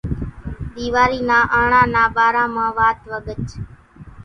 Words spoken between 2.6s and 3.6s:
وات وڳچ